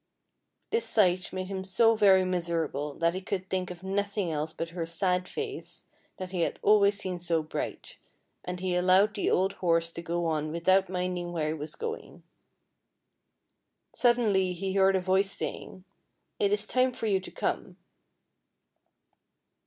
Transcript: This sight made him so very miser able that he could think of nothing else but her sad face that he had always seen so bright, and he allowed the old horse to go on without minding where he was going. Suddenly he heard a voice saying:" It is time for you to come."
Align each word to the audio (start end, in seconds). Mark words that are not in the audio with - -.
This 0.71 0.85
sight 0.85 1.31
made 1.31 1.45
him 1.45 1.63
so 1.63 1.93
very 1.93 2.25
miser 2.25 2.65
able 2.67 2.95
that 2.95 3.13
he 3.13 3.21
could 3.21 3.47
think 3.51 3.69
of 3.69 3.83
nothing 3.83 4.31
else 4.31 4.51
but 4.51 4.69
her 4.71 4.83
sad 4.83 5.27
face 5.29 5.85
that 6.17 6.31
he 6.31 6.41
had 6.41 6.57
always 6.63 6.97
seen 6.97 7.19
so 7.19 7.43
bright, 7.43 7.97
and 8.43 8.59
he 8.59 8.75
allowed 8.75 9.13
the 9.13 9.29
old 9.29 9.53
horse 9.61 9.91
to 9.91 10.01
go 10.01 10.25
on 10.25 10.51
without 10.51 10.89
minding 10.89 11.33
where 11.33 11.49
he 11.49 11.53
was 11.53 11.75
going. 11.75 12.23
Suddenly 13.93 14.53
he 14.53 14.73
heard 14.73 14.95
a 14.95 15.01
voice 15.01 15.29
saying:" 15.29 15.83
It 16.39 16.51
is 16.51 16.65
time 16.65 16.93
for 16.93 17.05
you 17.05 17.19
to 17.19 17.29
come." 17.29 17.77